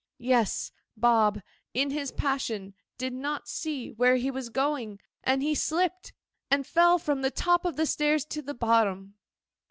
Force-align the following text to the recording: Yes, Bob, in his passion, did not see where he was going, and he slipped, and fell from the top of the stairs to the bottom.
Yes, 0.17 0.71
Bob, 0.97 1.41
in 1.75 1.91
his 1.91 2.11
passion, 2.11 2.73
did 2.97 3.13
not 3.13 3.47
see 3.47 3.91
where 3.91 4.15
he 4.15 4.31
was 4.31 4.49
going, 4.49 4.99
and 5.23 5.43
he 5.43 5.53
slipped, 5.53 6.11
and 6.49 6.65
fell 6.65 6.97
from 6.97 7.21
the 7.21 7.29
top 7.29 7.65
of 7.65 7.75
the 7.75 7.85
stairs 7.85 8.25
to 8.25 8.41
the 8.41 8.55
bottom. 8.55 9.13